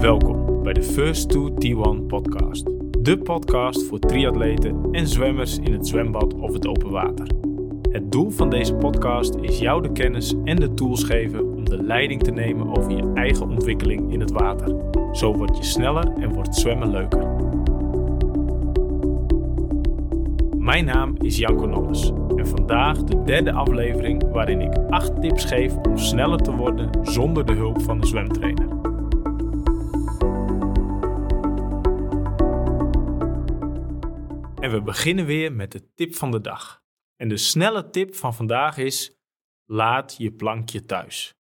Welkom 0.00 0.62
bij 0.62 0.72
de 0.72 0.82
First 0.82 1.28
to 1.28 1.50
T1 1.50 2.06
podcast. 2.06 2.64
De 2.98 3.18
podcast 3.18 3.84
voor 3.84 3.98
triatleten 3.98 4.88
en 4.92 5.06
zwemmers 5.06 5.58
in 5.58 5.72
het 5.72 5.86
zwembad 5.86 6.34
of 6.34 6.52
het 6.52 6.66
open 6.66 6.90
water. 6.90 7.26
Het 7.90 8.12
doel 8.12 8.30
van 8.30 8.50
deze 8.50 8.74
podcast 8.74 9.34
is 9.34 9.58
jou 9.58 9.82
de 9.82 9.92
kennis 9.92 10.34
en 10.44 10.56
de 10.56 10.74
tools 10.74 11.04
geven 11.04 11.52
om 11.54 11.64
de 11.64 11.82
leiding 11.82 12.22
te 12.22 12.30
nemen 12.30 12.76
over 12.76 12.90
je 12.90 13.12
eigen 13.14 13.48
ontwikkeling 13.48 14.12
in 14.12 14.20
het 14.20 14.30
water. 14.30 14.74
Zo 15.12 15.34
word 15.34 15.56
je 15.56 15.64
sneller 15.64 16.12
en 16.12 16.32
wordt 16.32 16.54
zwemmen 16.54 16.90
leuker. 16.90 17.26
Mijn 20.58 20.84
naam 20.84 21.14
is 21.20 21.36
Janko 21.36 21.66
Nolles 21.66 22.12
en 22.36 22.46
vandaag 22.46 23.04
de 23.04 23.22
derde 23.22 23.52
aflevering 23.52 24.32
waarin 24.32 24.60
ik 24.60 24.72
8 24.90 25.20
tips 25.20 25.44
geef 25.44 25.76
om 25.76 25.98
sneller 25.98 26.38
te 26.38 26.56
worden 26.56 26.90
zonder 27.02 27.46
de 27.46 27.52
hulp 27.52 27.82
van 27.82 27.96
een 27.96 28.06
zwemtrainer. 28.06 28.77
En 34.60 34.70
we 34.70 34.82
beginnen 34.82 35.26
weer 35.26 35.52
met 35.52 35.72
de 35.72 35.94
tip 35.94 36.14
van 36.14 36.30
de 36.30 36.40
dag. 36.40 36.82
En 37.16 37.28
de 37.28 37.36
snelle 37.36 37.90
tip 37.90 38.14
van 38.14 38.34
vandaag 38.34 38.76
is: 38.76 39.18
laat 39.64 40.14
je 40.18 40.32
plankje 40.32 40.84
thuis. 40.84 41.34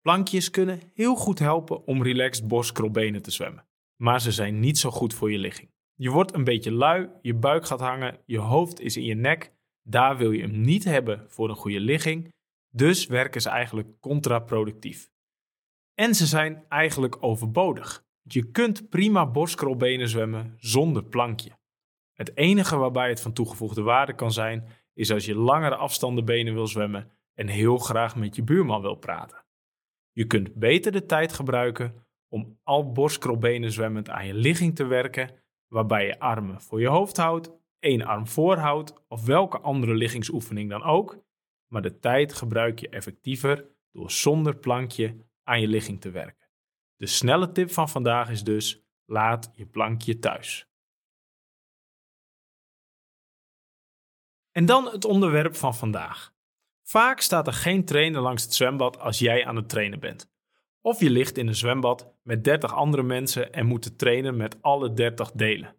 Plankjes 0.00 0.50
kunnen 0.50 0.80
heel 0.94 1.14
goed 1.14 1.38
helpen 1.38 1.86
om 1.86 2.02
relaxed 2.02 2.48
borstkrolbenen 2.48 3.22
te 3.22 3.30
zwemmen, 3.30 3.66
maar 3.96 4.20
ze 4.20 4.32
zijn 4.32 4.60
niet 4.60 4.78
zo 4.78 4.90
goed 4.90 5.14
voor 5.14 5.32
je 5.32 5.38
ligging. 5.38 5.70
Je 5.94 6.10
wordt 6.10 6.34
een 6.34 6.44
beetje 6.44 6.72
lui, 6.72 7.08
je 7.22 7.34
buik 7.34 7.66
gaat 7.66 7.80
hangen, 7.80 8.18
je 8.26 8.38
hoofd 8.38 8.80
is 8.80 8.96
in 8.96 9.04
je 9.04 9.14
nek. 9.14 9.52
Daar 9.82 10.16
wil 10.16 10.30
je 10.30 10.42
hem 10.42 10.60
niet 10.60 10.84
hebben 10.84 11.24
voor 11.28 11.48
een 11.48 11.56
goede 11.56 11.80
ligging, 11.80 12.32
dus 12.70 13.06
werken 13.06 13.40
ze 13.40 13.48
eigenlijk 13.48 14.00
contraproductief. 14.00 15.10
En 15.94 16.14
ze 16.14 16.26
zijn 16.26 16.64
eigenlijk 16.68 17.16
overbodig. 17.20 18.04
Je 18.22 18.50
kunt 18.50 18.88
prima 18.88 19.26
borstkrolbenen 19.26 20.08
zwemmen 20.08 20.54
zonder 20.56 21.04
plankje. 21.04 21.50
Het 22.14 22.36
enige 22.36 22.76
waarbij 22.76 23.08
het 23.08 23.20
van 23.20 23.32
toegevoegde 23.32 23.82
waarde 23.82 24.14
kan 24.14 24.32
zijn, 24.32 24.68
is 24.92 25.10
als 25.10 25.24
je 25.24 25.34
langere 25.34 25.76
afstanden 25.76 26.24
benen 26.24 26.54
wil 26.54 26.66
zwemmen 26.66 27.10
en 27.34 27.48
heel 27.48 27.78
graag 27.78 28.16
met 28.16 28.36
je 28.36 28.42
buurman 28.42 28.80
wil 28.80 28.94
praten. 28.94 29.44
Je 30.12 30.26
kunt 30.26 30.54
beter 30.54 30.92
de 30.92 31.06
tijd 31.06 31.32
gebruiken 31.32 32.06
om 32.28 32.58
al 32.62 32.92
borstkrolbenen 32.92 33.72
zwemmend 33.72 34.10
aan 34.10 34.26
je 34.26 34.34
ligging 34.34 34.76
te 34.76 34.84
werken, 34.84 35.30
waarbij 35.68 36.06
je 36.06 36.18
armen 36.18 36.60
voor 36.60 36.80
je 36.80 36.88
hoofd 36.88 37.16
houdt, 37.16 37.50
één 37.78 38.02
arm 38.02 38.26
voorhoudt 38.26 39.04
of 39.08 39.24
welke 39.24 39.58
andere 39.58 39.94
liggingsoefening 39.94 40.70
dan 40.70 40.82
ook, 40.82 41.18
maar 41.66 41.82
de 41.82 41.98
tijd 41.98 42.32
gebruik 42.32 42.78
je 42.78 42.88
effectiever 42.88 43.66
door 43.92 44.10
zonder 44.10 44.56
plankje 44.56 45.16
aan 45.42 45.60
je 45.60 45.68
ligging 45.68 46.00
te 46.00 46.10
werken. 46.10 46.48
De 46.96 47.06
snelle 47.06 47.52
tip 47.52 47.70
van 47.70 47.88
vandaag 47.88 48.30
is 48.30 48.42
dus: 48.42 48.84
laat 49.04 49.50
je 49.52 49.66
plankje 49.66 50.18
thuis. 50.18 50.68
En 54.54 54.66
dan 54.66 54.88
het 54.90 55.04
onderwerp 55.04 55.56
van 55.56 55.74
vandaag. 55.74 56.32
Vaak 56.82 57.20
staat 57.20 57.46
er 57.46 57.52
geen 57.52 57.84
trainer 57.84 58.20
langs 58.20 58.42
het 58.42 58.54
zwembad 58.54 59.00
als 59.00 59.18
jij 59.18 59.46
aan 59.46 59.56
het 59.56 59.68
trainen 59.68 60.00
bent. 60.00 60.30
Of 60.80 61.00
je 61.00 61.10
ligt 61.10 61.38
in 61.38 61.46
een 61.46 61.54
zwembad 61.54 62.12
met 62.22 62.44
30 62.44 62.74
andere 62.74 63.02
mensen 63.02 63.52
en 63.52 63.66
moet 63.66 63.98
de 63.98 64.32
met 64.32 64.62
alle 64.62 64.92
30 64.92 65.32
delen. 65.32 65.74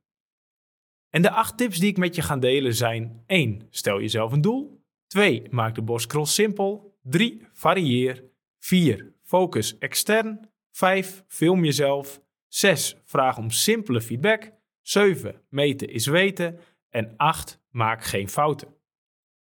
En 1.10 1.22
de 1.22 1.30
acht 1.30 1.58
tips 1.58 1.78
die 1.78 1.90
ik 1.90 1.96
met 1.96 2.14
je 2.14 2.22
ga 2.22 2.36
delen 2.36 2.74
zijn 2.74 3.22
1. 3.26 3.66
Stel 3.70 4.00
jezelf 4.00 4.32
een 4.32 4.40
doel. 4.40 4.82
2. 5.06 5.46
Maak 5.50 5.74
de 5.74 5.82
borstcross 5.82 6.34
simpel. 6.34 6.98
3. 7.02 7.46
Varieer. 7.52 8.32
4. 8.64 9.12
Focus 9.22 9.78
extern. 9.78 10.50
5. 10.70 11.24
Film 11.26 11.64
jezelf. 11.64 12.20
6. 12.48 12.96
Vraag 13.04 13.38
om 13.38 13.50
simpele 13.50 14.00
feedback. 14.00 14.52
7. 14.82 15.42
Meten 15.48 15.88
is 15.88 16.06
weten. 16.06 16.58
En 16.88 17.14
8. 17.16 17.60
Maak 17.70 18.04
geen 18.04 18.28
fouten. 18.28 18.68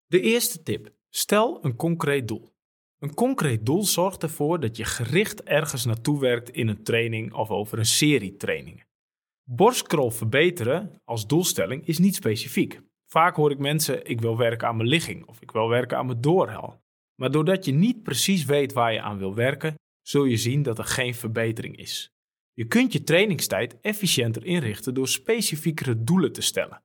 De 0.08 0.22
eerste 0.22 0.64
tip. 0.64 0.94
Stel 1.10 1.66
een 1.66 1.76
concreet 1.76 2.28
doel. 2.28 2.54
Een 3.00 3.14
concreet 3.14 3.66
doel 3.66 3.84
zorgt 3.84 4.24
ervoor 4.24 4.60
dat 4.60 4.78
je 4.78 4.86
gericht 4.86 5.44
ergens 5.44 5.86
naartoe 5.86 6.20
werkt 6.20 6.50
in 6.50 6.68
een 6.68 6.84
training 6.84 7.34
of 7.34 7.50
over 7.50 7.78
een 7.78 7.86
serie 7.86 8.38
trainingen. 8.38 8.88
Borstkrol 9.44 10.12
verbeteren 10.12 11.02
als 11.04 11.28
doelstelling 11.28 11.88
is 11.88 11.98
niet 11.98 12.16
specifiek. 12.16 12.82
Vaak 13.06 13.36
hoor 13.36 13.52
ik 13.52 13.60
mensen: 13.60 14.06
ik 14.06 14.22
wil 14.22 14.38
werken 14.38 14.68
aan 14.68 14.78
mijn 14.78 14.90
ligging 14.90 15.26
of 15.26 15.42
ik 15.42 15.52
wil 15.52 15.70
werken 15.70 15.98
aan 15.98 16.06
mijn 16.06 16.22
doorhel. 16.22 16.82
Maar 17.16 17.32
doordat 17.32 17.66
je 17.66 17.72
niet 17.72 18.04
precies 18.04 18.46
weet 18.46 18.74
waar 18.74 18.94
je 18.94 19.02
aan 19.02 19.18
wil 19.18 19.36
werken, 19.36 19.76
zul 20.02 20.24
je 20.24 20.38
zien 20.38 20.64
dat 20.64 20.78
er 20.78 20.86
geen 20.86 21.16
verbetering 21.16 21.78
is. 21.78 22.12
Je 22.54 22.66
kunt 22.66 22.94
je 22.94 23.04
trainingstijd 23.04 23.80
efficiënter 23.82 24.46
inrichten 24.46 24.94
door 24.94 25.08
specifiekere 25.08 26.04
doelen 26.04 26.32
te 26.32 26.42
stellen. 26.42 26.84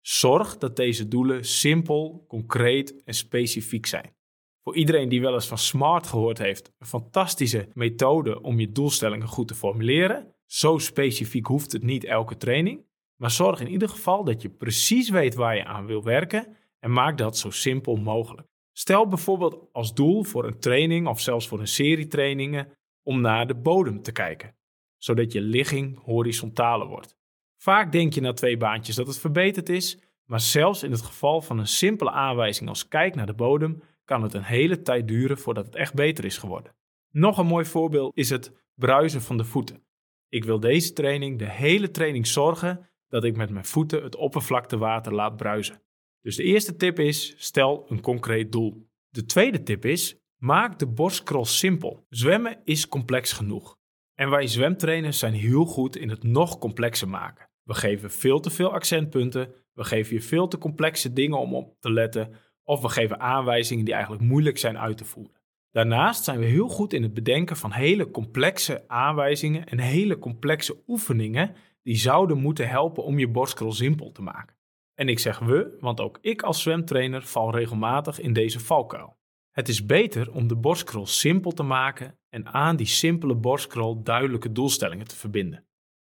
Zorg 0.00 0.58
dat 0.58 0.76
deze 0.76 1.08
doelen 1.08 1.44
simpel, 1.44 2.24
concreet 2.28 3.02
en 3.04 3.14
specifiek 3.14 3.86
zijn. 3.86 4.14
Voor 4.62 4.76
iedereen 4.76 5.08
die 5.08 5.20
wel 5.20 5.34
eens 5.34 5.46
van 5.46 5.58
SMART 5.58 6.06
gehoord 6.06 6.38
heeft, 6.38 6.72
een 6.78 6.86
fantastische 6.86 7.68
methode 7.72 8.40
om 8.40 8.60
je 8.60 8.72
doelstellingen 8.72 9.28
goed 9.28 9.48
te 9.48 9.54
formuleren. 9.54 10.34
Zo 10.46 10.78
specifiek 10.78 11.46
hoeft 11.46 11.72
het 11.72 11.82
niet 11.82 12.04
elke 12.04 12.36
training, 12.36 12.84
maar 13.16 13.30
zorg 13.30 13.60
in 13.60 13.70
ieder 13.70 13.88
geval 13.88 14.24
dat 14.24 14.42
je 14.42 14.50
precies 14.50 15.08
weet 15.08 15.34
waar 15.34 15.56
je 15.56 15.64
aan 15.64 15.86
wil 15.86 16.02
werken 16.02 16.56
en 16.78 16.92
maak 16.92 17.18
dat 17.18 17.38
zo 17.38 17.50
simpel 17.50 17.96
mogelijk. 17.96 18.48
Stel 18.72 19.08
bijvoorbeeld 19.08 19.68
als 19.72 19.94
doel 19.94 20.22
voor 20.22 20.44
een 20.44 20.58
training 20.58 21.06
of 21.06 21.20
zelfs 21.20 21.48
voor 21.48 21.60
een 21.60 21.66
serie 21.66 22.06
trainingen 22.06 22.68
om 23.02 23.20
naar 23.20 23.46
de 23.46 23.54
bodem 23.54 24.02
te 24.02 24.12
kijken, 24.12 24.56
zodat 24.96 25.32
je 25.32 25.40
ligging 25.40 26.02
horizontaler 26.04 26.86
wordt. 26.86 27.16
Vaak 27.56 27.92
denk 27.92 28.12
je 28.12 28.20
na 28.20 28.32
twee 28.32 28.56
baantjes 28.56 28.96
dat 28.96 29.06
het 29.06 29.18
verbeterd 29.18 29.68
is, 29.68 29.98
maar 30.24 30.40
zelfs 30.40 30.82
in 30.82 30.90
het 30.90 31.02
geval 31.02 31.42
van 31.42 31.58
een 31.58 31.66
simpele 31.66 32.10
aanwijzing 32.10 32.68
als 32.68 32.88
kijk 32.88 33.14
naar 33.14 33.26
de 33.26 33.34
bodem 33.34 33.82
kan 34.04 34.22
het 34.22 34.34
een 34.34 34.42
hele 34.42 34.82
tijd 34.82 35.08
duren 35.08 35.38
voordat 35.38 35.66
het 35.66 35.74
echt 35.74 35.94
beter 35.94 36.24
is 36.24 36.38
geworden. 36.38 36.74
Nog 37.10 37.38
een 37.38 37.46
mooi 37.46 37.64
voorbeeld 37.64 38.16
is 38.16 38.30
het 38.30 38.52
bruisen 38.74 39.22
van 39.22 39.36
de 39.36 39.44
voeten. 39.44 39.84
Ik 40.28 40.44
wil 40.44 40.60
deze 40.60 40.92
training 40.92 41.38
de 41.38 41.50
hele 41.50 41.90
training 41.90 42.26
zorgen 42.26 42.90
dat 43.08 43.24
ik 43.24 43.36
met 43.36 43.50
mijn 43.50 43.64
voeten 43.64 44.02
het 44.02 44.16
oppervlaktewater 44.16 45.14
laat 45.14 45.36
bruisen. 45.36 45.82
Dus 46.22 46.36
de 46.36 46.42
eerste 46.42 46.76
tip 46.76 46.98
is: 46.98 47.34
stel 47.36 47.84
een 47.88 48.00
concreet 48.00 48.52
doel. 48.52 48.86
De 49.08 49.24
tweede 49.24 49.62
tip 49.62 49.84
is: 49.84 50.16
maak 50.36 50.78
de 50.78 50.86
borstcross 50.86 51.58
simpel. 51.58 52.06
Zwemmen 52.08 52.58
is 52.64 52.88
complex 52.88 53.32
genoeg. 53.32 53.76
En 54.14 54.30
wij 54.30 54.46
zwemtrainers 54.46 55.18
zijn 55.18 55.34
heel 55.34 55.64
goed 55.64 55.96
in 55.96 56.08
het 56.08 56.22
nog 56.22 56.58
complexer 56.58 57.08
maken. 57.08 57.50
We 57.62 57.74
geven 57.74 58.10
veel 58.10 58.40
te 58.40 58.50
veel 58.50 58.72
accentpunten, 58.72 59.54
we 59.72 59.84
geven 59.84 60.14
je 60.14 60.22
veel 60.22 60.48
te 60.48 60.58
complexe 60.58 61.12
dingen 61.12 61.38
om 61.38 61.54
op 61.54 61.76
te 61.80 61.92
letten, 61.92 62.34
of 62.62 62.80
we 62.80 62.88
geven 62.88 63.20
aanwijzingen 63.20 63.84
die 63.84 63.94
eigenlijk 63.94 64.24
moeilijk 64.24 64.58
zijn 64.58 64.78
uit 64.78 64.96
te 64.96 65.04
voeren. 65.04 65.40
Daarnaast 65.70 66.24
zijn 66.24 66.38
we 66.38 66.44
heel 66.44 66.68
goed 66.68 66.92
in 66.92 67.02
het 67.02 67.14
bedenken 67.14 67.56
van 67.56 67.72
hele 67.72 68.10
complexe 68.10 68.84
aanwijzingen 68.88 69.66
en 69.66 69.78
hele 69.78 70.18
complexe 70.18 70.82
oefeningen 70.86 71.54
die 71.82 71.96
zouden 71.96 72.38
moeten 72.38 72.68
helpen 72.68 73.04
om 73.04 73.18
je 73.18 73.28
borstcrawl 73.28 73.72
simpel 73.72 74.12
te 74.12 74.22
maken. 74.22 74.56
En 75.02 75.08
ik 75.08 75.18
zeg 75.18 75.38
we, 75.38 75.76
want 75.80 76.00
ook 76.00 76.18
ik 76.20 76.42
als 76.42 76.62
zwemtrainer 76.62 77.22
val 77.22 77.50
regelmatig 77.50 78.20
in 78.20 78.32
deze 78.32 78.60
valkuil. 78.60 79.18
Het 79.50 79.68
is 79.68 79.86
beter 79.86 80.32
om 80.32 80.48
de 80.48 80.56
borstcrawl 80.56 81.06
simpel 81.06 81.50
te 81.50 81.62
maken 81.62 82.18
en 82.28 82.46
aan 82.46 82.76
die 82.76 82.86
simpele 82.86 83.34
borstcrawl 83.34 84.02
duidelijke 84.02 84.52
doelstellingen 84.52 85.06
te 85.06 85.16
verbinden. 85.16 85.66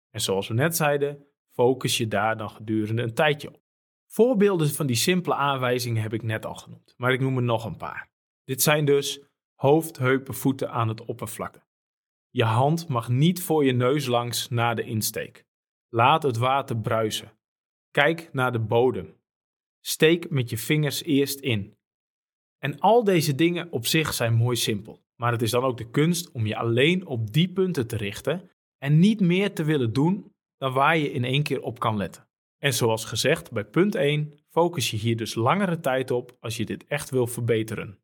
En 0.10 0.22
zoals 0.22 0.48
we 0.48 0.54
net 0.54 0.76
zeiden, 0.76 1.26
focus 1.54 1.98
je 1.98 2.08
daar 2.08 2.38
dan 2.38 2.50
gedurende 2.50 3.02
een 3.02 3.14
tijdje 3.14 3.48
op. 3.48 3.62
Voorbeelden 4.08 4.70
van 4.70 4.86
die 4.86 4.96
simpele 4.96 5.36
aanwijzingen 5.36 6.02
heb 6.02 6.14
ik 6.14 6.24
net 6.24 6.46
al 6.46 6.56
genoemd, 6.56 6.94
maar 6.98 7.14
ik 7.14 7.20
noem 7.20 7.38
er 7.38 7.44
nog 7.44 7.66
een 7.66 7.78
paar. 7.78 8.12
Dit 8.44 8.62
zijn 8.62 8.86
dus 8.86 9.22
hoofd, 9.56 9.98
heupen, 9.98 10.34
voeten 10.34 10.72
aan 10.72 10.88
het 10.88 11.06
oppervlakte. 11.06 11.64
Je 12.30 12.44
hand 12.44 12.88
mag 12.88 13.10
niet 13.10 13.44
voor 13.44 13.66
je 13.66 13.74
neus 13.74 14.06
langs 14.06 14.50
na 14.50 14.74
de 14.74 14.84
insteek. 14.84 15.46
Laat 15.90 16.24
het 16.24 16.38
water 16.38 16.78
bruisen. 16.78 17.40
Kijk 17.92 18.30
naar 18.34 18.52
de 18.52 18.60
bodem. 18.60 19.16
Steek 19.80 20.30
met 20.30 20.50
je 20.50 20.58
vingers 20.58 21.04
eerst 21.04 21.40
in. 21.40 21.78
En 22.58 22.80
al 22.80 23.04
deze 23.04 23.36
dingen 23.36 23.72
op 23.72 23.86
zich 23.86 24.14
zijn 24.14 24.34
mooi 24.34 24.56
simpel. 24.56 25.04
Maar 25.16 25.32
het 25.32 25.42
is 25.42 25.52
dan 25.52 25.64
ook 25.64 25.78
de 25.78 25.90
kunst 25.90 26.32
om 26.32 26.46
je 26.46 26.56
alleen 26.56 27.06
op 27.06 27.34
die 27.34 27.54
punten 27.54 27.88
te 27.88 27.98
richten 27.98 28.50
en 28.78 29.00
niet 29.00 29.20
meer 29.20 29.54
te 29.54 29.64
willen 29.64 29.94
doen 29.94 30.34
dan 30.58 30.74
waar 30.74 30.98
je 30.98 31.12
in 31.12 31.24
één 31.24 31.44
keer 31.44 31.62
op 31.62 31.80
kan 31.80 31.98
letten. 31.98 32.28
En 32.58 32.74
zoals 32.74 33.06
gezegd, 33.06 33.52
bij 33.52 33.66
punt 33.66 33.96
1 33.96 34.40
focus 34.50 34.92
je 34.92 34.98
hier 34.98 35.18
dus 35.18 35.36
langere 35.36 35.80
tijd 35.80 36.12
op 36.12 36.38
als 36.40 36.58
je 36.58 36.66
dit 36.66 36.86
echt 36.88 37.10
wil 37.10 37.28
verbeteren. 37.28 38.00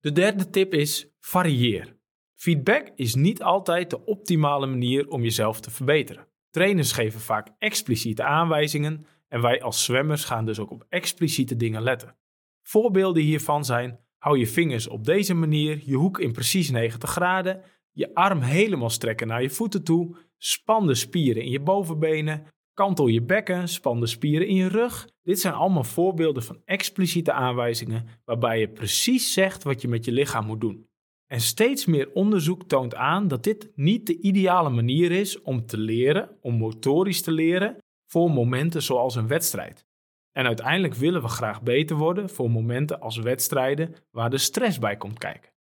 De 0.00 0.12
derde 0.12 0.50
tip 0.50 0.74
is 0.74 1.08
varieer. 1.20 1.96
Feedback 2.34 2.92
is 2.94 3.14
niet 3.14 3.42
altijd 3.42 3.90
de 3.90 4.04
optimale 4.04 4.66
manier 4.66 5.08
om 5.08 5.22
jezelf 5.22 5.60
te 5.60 5.70
verbeteren. 5.70 6.26
Trainers 6.50 6.92
geven 6.92 7.20
vaak 7.20 7.48
expliciete 7.58 8.22
aanwijzingen 8.22 9.06
en 9.28 9.40
wij 9.40 9.62
als 9.62 9.84
zwemmers 9.84 10.24
gaan 10.24 10.44
dus 10.44 10.58
ook 10.58 10.70
op 10.70 10.86
expliciete 10.88 11.56
dingen 11.56 11.82
letten. 11.82 12.16
Voorbeelden 12.62 13.22
hiervan 13.22 13.64
zijn: 13.64 13.98
hou 14.18 14.38
je 14.38 14.46
vingers 14.46 14.88
op 14.88 15.04
deze 15.04 15.34
manier, 15.34 15.82
je 15.84 15.96
hoek 15.96 16.18
in 16.18 16.32
precies 16.32 16.70
90 16.70 17.10
graden, 17.10 17.62
je 17.92 18.14
arm 18.14 18.40
helemaal 18.40 18.90
strekken 18.90 19.26
naar 19.26 19.42
je 19.42 19.50
voeten 19.50 19.84
toe, 19.84 20.16
span 20.36 20.86
de 20.86 20.94
spieren 20.94 21.42
in 21.42 21.50
je 21.50 21.60
bovenbenen, 21.60 22.46
kantel 22.74 23.06
je 23.06 23.22
bekken, 23.22 23.68
span 23.68 24.00
de 24.00 24.06
spieren 24.06 24.46
in 24.46 24.54
je 24.54 24.68
rug. 24.68 25.08
Dit 25.22 25.40
zijn 25.40 25.54
allemaal 25.54 25.84
voorbeelden 25.84 26.42
van 26.42 26.60
expliciete 26.64 27.32
aanwijzingen 27.32 28.06
waarbij 28.24 28.60
je 28.60 28.68
precies 28.68 29.32
zegt 29.32 29.62
wat 29.62 29.80
je 29.80 29.88
met 29.88 30.04
je 30.04 30.12
lichaam 30.12 30.46
moet 30.46 30.60
doen. 30.60 30.86
En 31.26 31.40
steeds 31.40 31.86
meer 31.86 32.10
onderzoek 32.12 32.64
toont 32.64 32.94
aan 32.94 33.28
dat 33.28 33.44
dit 33.44 33.70
niet 33.74 34.06
de 34.06 34.20
ideale 34.20 34.70
manier 34.70 35.12
is 35.12 35.42
om 35.42 35.66
te 35.66 35.78
leren, 35.78 36.36
om 36.40 36.54
motorisch 36.54 37.22
te 37.22 37.32
leren, 37.32 37.76
voor 38.08 38.30
momenten 38.30 38.82
zoals 38.82 39.14
een 39.14 39.26
wedstrijd. 39.26 39.86
En 40.32 40.46
uiteindelijk 40.46 40.94
willen 40.94 41.22
we 41.22 41.28
graag 41.28 41.62
beter 41.62 41.96
worden 41.96 42.30
voor 42.30 42.50
momenten 42.50 43.00
als 43.00 43.16
wedstrijden 43.16 43.94
waar 44.10 44.30
de 44.30 44.38
stress 44.38 44.78
bij 44.78 44.96
komt 44.96 45.18
kijken. 45.18 45.52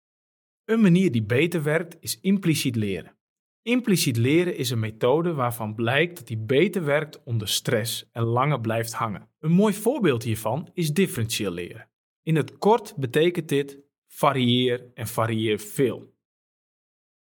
Een 0.65 0.81
manier 0.81 1.11
die 1.11 1.23
beter 1.23 1.63
werkt 1.63 1.97
is 1.99 2.19
impliciet 2.19 2.75
leren. 2.75 3.15
Impliciet 3.61 4.17
leren 4.17 4.57
is 4.57 4.69
een 4.69 4.79
methode 4.79 5.33
waarvan 5.33 5.75
blijkt 5.75 6.17
dat 6.17 6.27
die 6.27 6.37
beter 6.37 6.83
werkt 6.85 7.23
onder 7.23 7.47
stress 7.47 8.09
en 8.11 8.23
langer 8.23 8.61
blijft 8.61 8.93
hangen. 8.93 9.29
Een 9.39 9.51
mooi 9.51 9.73
voorbeeld 9.73 10.23
hiervan 10.23 10.69
is 10.73 10.93
differentieel 10.93 11.51
leren. 11.51 11.89
In 12.21 12.35
het 12.35 12.57
kort 12.57 12.95
betekent 12.95 13.49
dit 13.49 13.79
varieer 14.07 14.91
en 14.93 15.07
varieer 15.07 15.59
veel. 15.59 16.15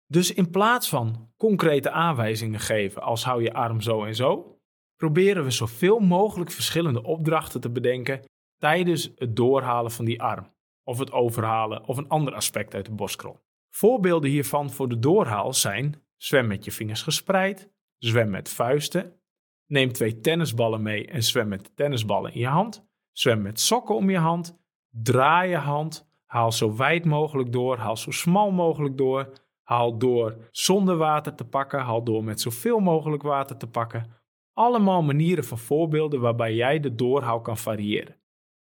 Dus 0.06 0.32
in 0.32 0.50
plaats 0.50 0.88
van 0.88 1.32
concrete 1.36 1.90
aanwijzingen 1.90 2.60
geven 2.60 3.02
als 3.02 3.24
hou 3.24 3.42
je 3.42 3.52
arm 3.52 3.80
zo 3.80 4.04
en 4.04 4.14
zo, 4.14 4.57
proberen 4.98 5.44
we 5.44 5.50
zoveel 5.50 5.98
mogelijk 5.98 6.50
verschillende 6.50 7.02
opdrachten 7.02 7.60
te 7.60 7.70
bedenken 7.70 8.24
tijdens 8.58 9.10
het 9.16 9.36
doorhalen 9.36 9.90
van 9.90 10.04
die 10.04 10.22
arm, 10.22 10.54
of 10.84 10.98
het 10.98 11.12
overhalen 11.12 11.84
of 11.86 11.96
een 11.96 12.08
ander 12.08 12.34
aspect 12.34 12.74
uit 12.74 12.84
de 12.84 12.92
borstkrol. 12.92 13.40
Voorbeelden 13.70 14.30
hiervan 14.30 14.70
voor 14.70 14.88
de 14.88 14.98
doorhaal 14.98 15.54
zijn 15.54 16.02
zwem 16.16 16.46
met 16.46 16.64
je 16.64 16.72
vingers 16.72 17.02
gespreid, 17.02 17.70
zwem 17.98 18.30
met 18.30 18.48
vuisten, 18.48 19.20
neem 19.66 19.92
twee 19.92 20.20
tennisballen 20.20 20.82
mee 20.82 21.06
en 21.06 21.22
zwem 21.22 21.48
met 21.48 21.64
de 21.64 21.74
tennisballen 21.74 22.32
in 22.32 22.40
je 22.40 22.46
hand, 22.46 22.86
zwem 23.12 23.42
met 23.42 23.60
sokken 23.60 23.94
om 23.94 24.10
je 24.10 24.18
hand, 24.18 24.58
draai 24.90 25.50
je 25.50 25.56
hand, 25.56 26.08
Haal 26.28 26.52
zo 26.52 26.76
wijd 26.76 27.04
mogelijk 27.04 27.52
door, 27.52 27.76
haal 27.76 27.96
zo 27.96 28.10
smal 28.10 28.50
mogelijk 28.50 28.96
door. 28.96 29.32
Haal 29.62 29.98
door 29.98 30.36
zonder 30.50 30.96
water 30.96 31.34
te 31.34 31.44
pakken, 31.44 31.80
haal 31.80 32.04
door 32.04 32.24
met 32.24 32.40
zoveel 32.40 32.78
mogelijk 32.78 33.22
water 33.22 33.56
te 33.56 33.66
pakken. 33.66 34.17
Allemaal 34.58 35.02
manieren 35.02 35.44
van 35.44 35.58
voorbeelden 35.58 36.20
waarbij 36.20 36.54
jij 36.54 36.80
de 36.80 36.94
doorhaal 36.94 37.40
kan 37.40 37.58
variëren. 37.58 38.16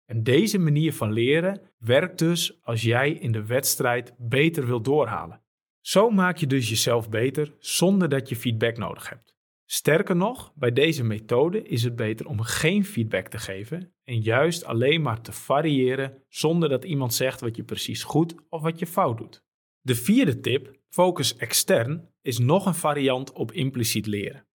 En 0.05 0.23
deze 0.23 0.59
manier 0.59 0.93
van 0.93 1.11
leren 1.11 1.61
werkt 1.77 2.19
dus 2.19 2.63
als 2.63 2.81
jij 2.81 3.11
in 3.11 3.31
de 3.31 3.45
wedstrijd 3.45 4.13
beter 4.17 4.65
wil 4.65 4.81
doorhalen. 4.81 5.41
Zo 5.81 6.09
maak 6.09 6.37
je 6.37 6.47
dus 6.47 6.69
jezelf 6.69 7.09
beter 7.09 7.55
zonder 7.59 8.09
dat 8.09 8.29
je 8.29 8.35
feedback 8.35 8.77
nodig 8.77 9.09
hebt. 9.09 9.35
Sterker 9.65 10.15
nog, 10.15 10.53
bij 10.55 10.71
deze 10.71 11.03
methode 11.03 11.63
is 11.63 11.83
het 11.83 11.95
beter 11.95 12.27
om 12.27 12.41
geen 12.41 12.85
feedback 12.85 13.27
te 13.27 13.37
geven 13.37 13.93
en 14.03 14.21
juist 14.21 14.65
alleen 14.65 15.01
maar 15.01 15.21
te 15.21 15.31
variëren 15.31 16.23
zonder 16.29 16.69
dat 16.69 16.83
iemand 16.83 17.13
zegt 17.13 17.41
wat 17.41 17.55
je 17.55 17.63
precies 17.63 18.03
goed 18.03 18.35
of 18.49 18.61
wat 18.61 18.79
je 18.79 18.87
fout 18.87 19.17
doet. 19.17 19.43
De 19.81 19.95
vierde 19.95 20.39
tip, 20.39 20.79
focus 20.89 21.35
extern, 21.35 22.09
is 22.21 22.37
nog 22.37 22.65
een 22.65 22.75
variant 22.75 23.31
op 23.31 23.51
impliciet 23.51 24.05
leren. 24.05 24.46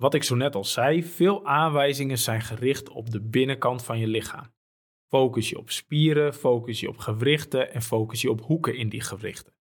Wat 0.00 0.14
ik 0.14 0.22
zo 0.22 0.34
net 0.34 0.54
al 0.54 0.64
zei, 0.64 1.04
veel 1.04 1.46
aanwijzingen 1.46 2.18
zijn 2.18 2.40
gericht 2.40 2.88
op 2.88 3.10
de 3.10 3.20
binnenkant 3.20 3.84
van 3.84 3.98
je 3.98 4.06
lichaam. 4.06 4.52
Focus 5.08 5.48
je 5.48 5.58
op 5.58 5.70
spieren, 5.70 6.34
focus 6.34 6.80
je 6.80 6.88
op 6.88 6.98
gewrichten 6.98 7.72
en 7.72 7.82
focus 7.82 8.20
je 8.20 8.30
op 8.30 8.40
hoeken 8.40 8.76
in 8.76 8.88
die 8.88 9.00
gewrichten. 9.00 9.54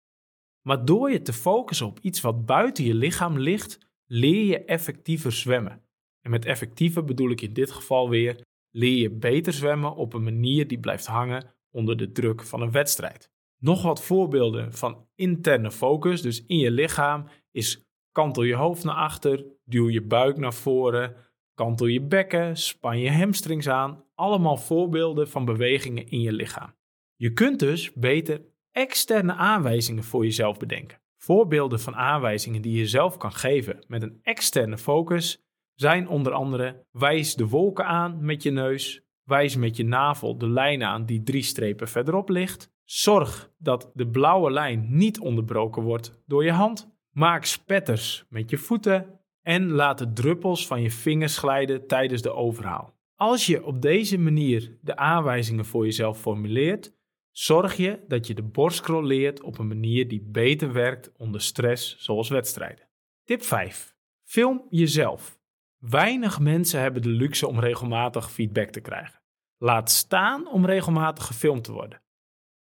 Maar 0.62 0.86
door 0.86 1.12
je 1.12 1.22
te 1.22 1.34
focussen 1.34 1.88
op 1.88 2.00
iets 2.00 2.22
wat 2.22 2.46
buiten 2.46 2.84
je 2.84 2.94
lichaam 2.94 3.40
ligt, 3.40 3.80
leer 4.06 4.46
je 4.46 4.66
effectiever 4.66 5.32
zwemmen. 5.32 5.82
En 6.22 6.32
met 6.32 6.46
effectiever 6.46 7.04
bedoel 7.04 7.30
ik 7.30 7.42
in 7.42 7.54
dit 7.54 7.72
geval 7.72 8.10
weer, 8.10 8.46
leer 8.70 8.98
je 8.98 9.12
beter 9.12 9.54
zwemmen 9.54 9.96
op 9.96 10.14
een 10.14 10.24
manier 10.24 10.68
die 10.68 10.80
blijft 10.80 11.06
hangen 11.06 11.54
onder 11.72 11.98
de 11.98 12.12
druk 12.12 12.44
van 12.44 12.62
een 12.62 12.72
wedstrijd. 12.72 13.32
Nog 13.58 13.82
wat 13.82 14.04
voorbeelden 14.04 14.74
van 14.74 15.08
interne 15.16 15.72
focus, 15.72 16.22
dus 16.22 16.46
in 16.46 16.58
je 16.58 16.72
lichaam, 16.72 17.28
is 17.52 17.89
kantel 18.12 18.44
je 18.44 18.56
hoofd 18.56 18.84
naar 18.84 18.96
achter, 18.96 19.46
duw 19.66 19.90
je 19.90 20.02
buik 20.02 20.38
naar 20.38 20.54
voren, 20.54 21.16
kantel 21.54 21.88
je 21.88 22.02
bekken, 22.02 22.58
span 22.58 23.00
je 23.00 23.12
hamstrings 23.12 23.68
aan. 23.68 24.04
Allemaal 24.16 24.58
voorbeelden 24.58 25.30
van 25.30 25.46
bewegingen 25.46 26.08
in 26.08 26.22
je 26.22 26.32
lichaam. 26.32 26.76
Je 27.16 27.34
kunt 27.34 27.60
dus 27.60 27.94
beter 27.94 28.42
externe 28.72 29.34
aanwijzingen 29.34 30.04
voor 30.04 30.24
jezelf 30.24 30.58
bedenken. 30.58 31.02
Voorbeelden 31.18 31.80
van 31.80 31.96
aanwijzingen 31.96 32.62
die 32.62 32.78
je 32.78 32.88
zelf 32.88 33.18
kan 33.18 33.32
geven 33.32 33.84
met 33.88 34.02
een 34.02 34.20
externe 34.24 34.78
focus 34.78 35.44
zijn 35.76 36.08
onder 36.08 36.34
andere 36.34 36.86
wijs 36.92 37.36
de 37.36 37.48
wolken 37.48 37.86
aan 37.86 38.26
met 38.26 38.44
je 38.44 38.52
neus, 38.52 39.02
wijs 39.24 39.56
met 39.56 39.78
je 39.78 39.86
navel 39.86 40.38
de 40.38 40.50
lijn 40.50 40.84
aan 40.84 41.06
die 41.06 41.24
drie 41.24 41.42
strepen 41.42 41.88
verderop 41.88 42.30
ligt, 42.30 42.72
zorg 42.84 43.52
dat 43.58 43.92
de 43.94 44.08
blauwe 44.08 44.52
lijn 44.52 44.86
niet 44.90 45.20
onderbroken 45.20 45.84
wordt 45.84 46.22
door 46.26 46.44
je 46.44 46.52
hand, 46.52 46.98
maak 47.20 47.46
spetters 47.46 48.26
met 48.30 48.50
je 48.50 48.58
voeten 48.58 49.20
en 49.42 49.72
laat 49.72 49.98
de 49.98 50.14
druppels 50.14 50.68
van 50.68 50.82
je 50.82 50.92
vingers 50.92 51.38
glijden 51.38 51.88
tijdens 51.88 52.22
de 52.22 52.32
overhaal. 52.32 52.98
Als 53.16 53.46
je 53.46 53.66
op 53.66 53.82
deze 53.82 54.18
manier 54.18 54.78
de 54.82 54.96
aanwijzingen 54.96 55.66
voor 55.66 55.86
jezelf 55.86 56.20
formuleert, 56.20 56.98
Zorg 57.32 57.78
je 57.78 58.00
dat 58.08 58.28
je 58.28 58.34
de 58.34 58.44
borstcrawl 58.44 59.06
leert 59.06 59.42
op 59.42 59.58
een 59.58 59.68
manier 59.68 60.08
die 60.08 60.22
beter 60.22 60.74
werkt 60.74 61.12
onder 61.18 61.42
stress, 61.42 61.98
zoals 61.98 62.30
wedstrijden. 62.30 62.90
Tip 63.24 63.44
5. 63.44 63.96
Film 64.24 64.66
jezelf. 64.70 65.40
Weinig 65.78 66.40
mensen 66.40 66.82
hebben 66.82 67.02
de 67.02 67.10
luxe 67.10 67.48
om 67.48 67.60
regelmatig 67.60 68.32
feedback 68.32 68.70
te 68.70 68.80
krijgen. 68.80 69.22
Laat 69.58 69.92
staan 69.92 70.52
om 70.52 70.66
regelmatig 70.66 71.26
gefilmd 71.26 71.64
te 71.64 71.72
worden. 71.72 72.02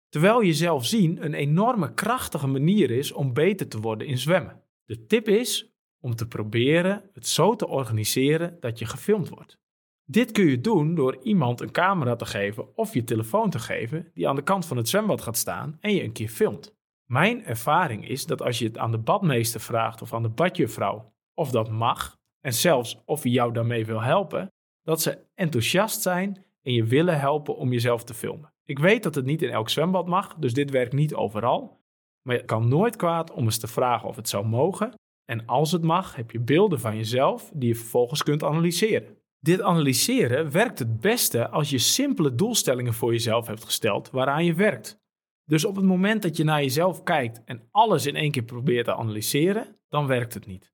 Terwijl 0.09 0.43
jezelf 0.43 0.85
zien 0.85 1.23
een 1.25 1.33
enorme 1.33 1.93
krachtige 1.93 2.47
manier 2.47 2.91
is 2.91 3.11
om 3.11 3.33
beter 3.33 3.67
te 3.67 3.79
worden 3.79 4.07
in 4.07 4.17
zwemmen. 4.17 4.61
De 4.85 5.05
tip 5.05 5.27
is 5.27 5.73
om 6.01 6.15
te 6.15 6.27
proberen 6.27 7.09
het 7.13 7.27
zo 7.27 7.55
te 7.55 7.67
organiseren 7.67 8.57
dat 8.59 8.79
je 8.79 8.85
gefilmd 8.85 9.29
wordt. 9.29 9.57
Dit 10.05 10.31
kun 10.31 10.45
je 10.45 10.61
doen 10.61 10.95
door 10.95 11.17
iemand 11.23 11.61
een 11.61 11.71
camera 11.71 12.15
te 12.15 12.25
geven 12.25 12.77
of 12.77 12.93
je 12.93 13.03
telefoon 13.03 13.49
te 13.49 13.59
geven 13.59 14.11
die 14.13 14.27
aan 14.27 14.35
de 14.35 14.41
kant 14.41 14.65
van 14.65 14.77
het 14.77 14.89
zwembad 14.89 15.21
gaat 15.21 15.37
staan 15.37 15.77
en 15.79 15.93
je 15.93 16.03
een 16.03 16.11
keer 16.11 16.29
filmt. 16.29 16.77
Mijn 17.05 17.45
ervaring 17.45 18.07
is 18.07 18.25
dat 18.25 18.41
als 18.41 18.59
je 18.59 18.65
het 18.65 18.77
aan 18.77 18.91
de 18.91 18.97
badmeester 18.97 19.61
vraagt 19.61 20.01
of 20.01 20.13
aan 20.13 20.21
de 20.21 20.29
badjuffrouw 20.29 21.13
of 21.33 21.51
dat 21.51 21.69
mag, 21.69 22.17
en 22.39 22.53
zelfs 22.53 23.01
of 23.05 23.23
hij 23.23 23.31
jou 23.31 23.53
daarmee 23.53 23.85
wil 23.85 24.01
helpen, 24.01 24.51
dat 24.83 25.01
ze 25.01 25.25
enthousiast 25.35 26.01
zijn 26.01 26.45
en 26.61 26.73
je 26.73 26.83
willen 26.83 27.19
helpen 27.19 27.55
om 27.55 27.71
jezelf 27.71 28.03
te 28.03 28.13
filmen. 28.13 28.53
Ik 28.69 28.79
weet 28.79 29.03
dat 29.03 29.15
het 29.15 29.25
niet 29.25 29.41
in 29.41 29.49
elk 29.49 29.69
zwembad 29.69 30.07
mag, 30.07 30.35
dus 30.35 30.53
dit 30.53 30.69
werkt 30.69 30.93
niet 30.93 31.13
overal. 31.13 31.81
Maar 32.21 32.35
het 32.35 32.45
kan 32.45 32.67
nooit 32.67 32.95
kwaad 32.95 33.31
om 33.31 33.43
eens 33.43 33.57
te 33.57 33.67
vragen 33.67 34.07
of 34.07 34.15
het 34.15 34.29
zou 34.29 34.45
mogen. 34.45 34.93
En 35.25 35.45
als 35.45 35.71
het 35.71 35.81
mag, 35.81 36.15
heb 36.15 36.31
je 36.31 36.39
beelden 36.39 36.79
van 36.79 36.95
jezelf 36.95 37.51
die 37.53 37.67
je 37.67 37.75
vervolgens 37.75 38.23
kunt 38.23 38.43
analyseren. 38.43 39.17
Dit 39.39 39.61
analyseren 39.61 40.51
werkt 40.51 40.79
het 40.79 40.99
beste 40.99 41.49
als 41.49 41.69
je 41.69 41.77
simpele 41.77 42.35
doelstellingen 42.35 42.93
voor 42.93 43.11
jezelf 43.11 43.47
hebt 43.47 43.63
gesteld 43.63 44.09
waaraan 44.09 44.45
je 44.45 44.53
werkt. 44.53 44.99
Dus 45.45 45.65
op 45.65 45.75
het 45.75 45.85
moment 45.85 46.21
dat 46.21 46.37
je 46.37 46.43
naar 46.43 46.61
jezelf 46.61 47.03
kijkt 47.03 47.43
en 47.43 47.67
alles 47.71 48.05
in 48.05 48.15
één 48.15 48.31
keer 48.31 48.43
probeert 48.43 48.85
te 48.85 48.95
analyseren, 48.95 49.79
dan 49.87 50.07
werkt 50.07 50.33
het 50.33 50.45
niet. 50.45 50.73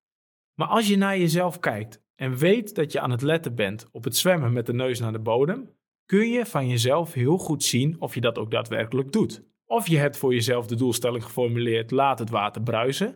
Maar 0.59 0.67
als 0.67 0.87
je 0.87 0.97
naar 0.97 1.17
jezelf 1.17 1.59
kijkt 1.59 2.03
en 2.15 2.37
weet 2.37 2.75
dat 2.75 2.91
je 2.91 2.99
aan 2.99 3.11
het 3.11 3.21
letten 3.21 3.55
bent 3.55 3.87
op 3.91 4.03
het 4.03 4.17
zwemmen 4.17 4.53
met 4.53 4.65
de 4.65 4.73
neus 4.73 4.99
naar 4.99 5.11
de 5.11 5.19
bodem, 5.19 5.74
kun 6.05 6.29
je 6.29 6.45
van 6.45 6.67
jezelf 6.67 7.13
heel 7.13 7.37
goed 7.37 7.63
zien 7.63 8.01
of 8.01 8.13
je 8.13 8.21
dat 8.21 8.37
ook 8.37 8.51
daadwerkelijk 8.51 9.11
doet. 9.11 9.43
Of 9.65 9.87
je 9.87 9.97
hebt 9.97 10.17
voor 10.17 10.33
jezelf 10.33 10.67
de 10.67 10.75
doelstelling 10.75 11.23
geformuleerd: 11.23 11.91
laat 11.91 12.19
het 12.19 12.29
water 12.29 12.61
bruisen 12.61 13.15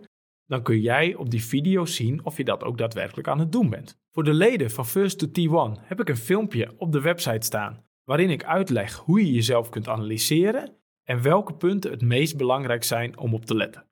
dan 0.50 0.64
kun 0.64 0.82
jij 0.82 1.16
op 1.16 1.30
die 1.30 1.44
video 1.44 1.86
zien 1.86 2.26
of 2.26 2.38
je 2.38 2.44
dat 2.44 2.64
ook 2.64 2.78
daadwerkelijk 2.78 3.28
aan 3.28 3.40
het 3.40 3.52
doen 3.52 3.70
bent. 3.70 4.00
Voor 4.12 4.24
de 4.24 4.34
leden 4.34 4.72
van 4.72 4.86
First 4.86 5.20
to 5.20 5.28
T1 5.28 5.82
heb 5.82 6.00
ik 6.00 6.10
een 6.10 6.18
filmpje 6.18 6.74
op 6.78 6.92
de 6.92 7.02
website 7.02 7.46
staan 7.46 7.86
waarin 8.04 8.30
ik 8.30 8.44
uitleg 8.44 8.96
hoe 8.96 9.26
je 9.26 9.32
jezelf 9.32 9.70
kunt 9.70 9.88
analyseren 9.88 10.78
en 11.04 11.22
welke 11.22 11.54
punten 11.54 11.92
het 11.92 12.02
meest 12.02 12.38
belangrijk 12.38 12.84
zijn 12.84 13.18
om 13.18 13.34
op 13.34 13.46
te 13.46 13.56
letten. 13.56 13.88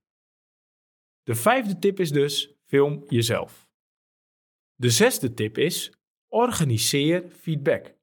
De 1.23 1.35
vijfde 1.35 1.79
tip 1.79 1.99
is 1.99 2.11
dus: 2.11 2.55
film 2.65 3.03
jezelf. 3.07 3.67
De 4.75 4.89
zesde 4.89 5.33
tip 5.33 5.57
is: 5.57 5.93
organiseer 6.27 7.23
feedback. 7.29 7.95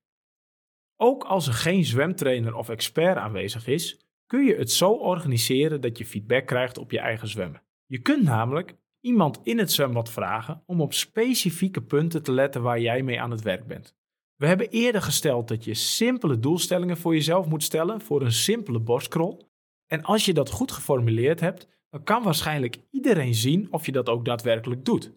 Ook 0.96 1.24
als 1.24 1.46
er 1.46 1.52
geen 1.52 1.84
zwemtrainer 1.84 2.54
of 2.54 2.68
expert 2.68 3.16
aanwezig 3.16 3.66
is, 3.66 4.04
kun 4.26 4.44
je 4.44 4.54
het 4.54 4.72
zo 4.72 4.90
organiseren 4.90 5.80
dat 5.80 5.98
je 5.98 6.06
feedback 6.06 6.46
krijgt 6.46 6.78
op 6.78 6.90
je 6.90 6.98
eigen 6.98 7.28
zwemmen. 7.28 7.62
Je 7.86 7.98
kunt 7.98 8.22
namelijk 8.22 8.76
iemand 9.00 9.40
in 9.42 9.58
het 9.58 9.72
zwembad 9.72 10.10
vragen 10.10 10.62
om 10.66 10.80
op 10.80 10.92
specifieke 10.92 11.82
punten 11.82 12.22
te 12.22 12.32
letten 12.32 12.62
waar 12.62 12.80
jij 12.80 13.02
mee 13.02 13.20
aan 13.20 13.30
het 13.30 13.42
werk 13.42 13.66
bent. 13.66 13.96
We 14.36 14.46
hebben 14.46 14.68
eerder 14.68 15.02
gesteld 15.02 15.48
dat 15.48 15.64
je 15.64 15.74
simpele 15.74 16.38
doelstellingen 16.38 16.96
voor 16.96 17.14
jezelf 17.14 17.46
moet 17.46 17.62
stellen 17.62 18.00
voor 18.00 18.22
een 18.22 18.32
simpele 18.32 18.80
borstkrol. 18.80 19.48
En 19.86 20.02
als 20.02 20.24
je 20.24 20.34
dat 20.34 20.50
goed 20.50 20.72
geformuleerd 20.72 21.40
hebt, 21.40 21.68
dan 21.90 22.02
kan 22.02 22.22
waarschijnlijk 22.22 22.78
iedereen 22.90 23.34
zien 23.34 23.72
of 23.72 23.86
je 23.86 23.92
dat 23.92 24.08
ook 24.08 24.24
daadwerkelijk 24.24 24.84
doet. 24.84 25.12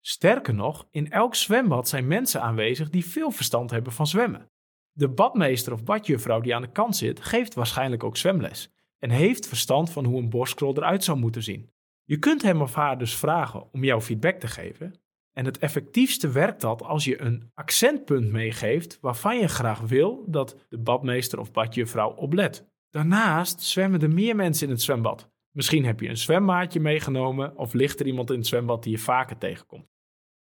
Sterker 0.00 0.54
nog, 0.54 0.88
in 0.90 1.10
elk 1.10 1.34
zwembad 1.34 1.88
zijn 1.88 2.06
mensen 2.06 2.42
aanwezig 2.42 2.90
die 2.90 3.04
veel 3.04 3.30
verstand 3.30 3.70
hebben 3.70 3.92
van 3.92 4.06
zwemmen. 4.06 4.50
De 4.92 5.08
badmeester 5.08 5.72
of 5.72 5.84
badjuffrouw 5.84 6.40
die 6.40 6.54
aan 6.54 6.62
de 6.62 6.72
kant 6.72 6.96
zit, 6.96 7.20
geeft 7.20 7.54
waarschijnlijk 7.54 8.04
ook 8.04 8.16
zwemles 8.16 8.70
en 8.98 9.10
heeft 9.10 9.48
verstand 9.48 9.90
van 9.90 10.04
hoe 10.04 10.18
een 10.18 10.30
borstkrol 10.30 10.76
eruit 10.76 11.04
zou 11.04 11.18
moeten 11.18 11.42
zien. 11.42 11.70
Je 12.04 12.18
kunt 12.18 12.42
hem 12.42 12.60
of 12.60 12.74
haar 12.74 12.98
dus 12.98 13.16
vragen 13.16 13.72
om 13.72 13.84
jouw 13.84 14.00
feedback 14.00 14.40
te 14.40 14.46
geven. 14.46 14.94
En 15.32 15.44
het 15.44 15.58
effectiefste 15.58 16.30
werkt 16.30 16.60
dat 16.60 16.82
als 16.82 17.04
je 17.04 17.20
een 17.20 17.50
accentpunt 17.54 18.30
meegeeft 18.30 18.98
waarvan 19.00 19.38
je 19.38 19.48
graag 19.48 19.80
wil 19.80 20.24
dat 20.26 20.56
de 20.68 20.78
badmeester 20.78 21.38
of 21.38 21.52
badjuffrouw 21.52 22.10
op 22.10 22.32
let. 22.32 22.66
Daarnaast 22.90 23.62
zwemmen 23.62 24.02
er 24.02 24.10
meer 24.10 24.36
mensen 24.36 24.66
in 24.66 24.72
het 24.72 24.82
zwembad. 24.82 25.30
Misschien 25.50 25.84
heb 25.84 26.00
je 26.00 26.08
een 26.08 26.16
zwemmaatje 26.16 26.80
meegenomen 26.80 27.56
of 27.56 27.72
ligt 27.72 28.00
er 28.00 28.06
iemand 28.06 28.30
in 28.30 28.38
het 28.38 28.46
zwembad 28.46 28.82
die 28.82 28.92
je 28.92 28.98
vaker 28.98 29.38
tegenkomt. 29.38 29.90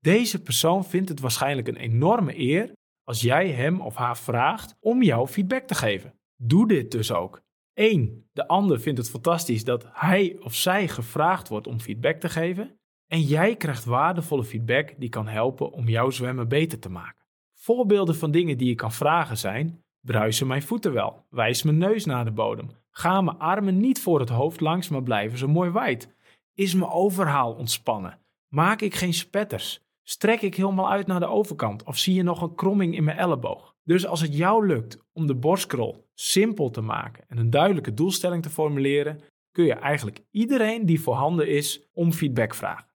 Deze 0.01 0.43
persoon 0.43 0.85
vindt 0.85 1.09
het 1.09 1.21
waarschijnlijk 1.21 1.69
een 1.69 1.77
enorme 1.77 2.39
eer 2.39 2.73
als 3.07 3.21
jij 3.21 3.51
hem 3.51 3.81
of 3.81 3.95
haar 3.95 4.19
vraagt 4.19 4.77
om 4.81 5.03
jouw 5.03 5.27
feedback 5.27 5.67
te 5.67 5.75
geven. 5.75 6.15
Doe 6.37 6.69
dit 6.69 6.91
dus 6.91 7.13
ook. 7.13 7.43
1. 7.75 8.29
De 8.33 8.49
ander 8.49 8.81
vindt 8.81 8.99
het 8.99 9.11
fantastisch 9.11 9.65
dat 9.65 9.87
hij 9.93 10.37
of 10.43 10.55
zij 10.55 10.89
gevraagd 10.89 11.49
wordt 11.49 11.67
om 11.67 11.81
feedback 11.81 12.21
te 12.21 12.29
geven. 12.29 12.79
En 13.07 13.21
jij 13.21 13.57
krijgt 13.57 13.85
waardevolle 13.85 14.45
feedback 14.45 14.95
die 14.99 15.09
kan 15.09 15.29
helpen 15.29 15.73
om 15.73 15.89
jouw 15.89 16.11
zwemmen 16.11 16.49
beter 16.49 16.79
te 16.79 16.89
maken. 16.89 17.25
Voorbeelden 17.55 18.17
van 18.17 18.31
dingen 18.31 18.59
die 18.59 18.69
je 18.69 18.75
kan 18.75 18.93
vragen 18.93 19.39
zijn: 19.39 19.85
bruisen 20.01 20.47
mijn 20.47 20.63
voeten 20.63 20.93
wel? 20.93 21.27
Wijs 21.31 21.63
mijn 21.63 21.79
neus 21.79 22.05
naar 22.05 22.25
de 22.25 22.31
bodem? 22.31 22.71
Gaan 22.91 23.25
mijn 23.25 23.39
armen 23.39 23.77
niet 23.77 24.01
voor 24.01 24.21
het 24.21 24.29
hoofd 24.29 24.61
langs, 24.61 24.89
maar 24.89 25.03
blijven 25.03 25.39
ze 25.39 25.47
mooi 25.47 25.71
wijd? 25.71 26.15
Is 26.55 26.75
mijn 26.75 26.91
overhaal 26.91 27.55
ontspannen? 27.55 28.19
Maak 28.49 28.81
ik 28.81 28.95
geen 28.95 29.15
spetters? 29.15 29.86
Strek 30.09 30.43
ik 30.43 30.55
helemaal 30.55 30.91
uit 30.91 31.07
naar 31.07 31.21
de 31.21 31.27
overkant 31.27 31.85
of 31.85 31.99
zie 31.99 32.15
je 32.15 32.23
nog 32.23 32.43
een 32.43 32.55
kromming 32.55 32.95
in 32.95 33.05
mijn 33.05 33.19
elleboog? 33.19 33.75
Dus 33.85 34.07
als 34.07 34.21
het 34.21 34.37
jou 34.37 34.67
lukt 34.67 34.99
om 35.13 35.27
de 35.27 35.35
borstkrol 35.35 36.09
simpel 36.15 36.71
te 36.71 36.81
maken 36.81 37.25
en 37.29 37.39
een 37.39 37.51
duidelijke 37.51 37.95
doelstelling 37.95 38.43
te 38.43 38.51
formuleren, 38.51 39.21
kun 39.51 39.65
je 39.65 39.75
eigenlijk 39.75 40.21
iedereen 40.31 40.87
die 40.87 41.01
voorhanden 41.01 41.49
is 41.49 41.89
om 41.93 42.13
feedback 42.13 42.55
vragen. 42.55 42.89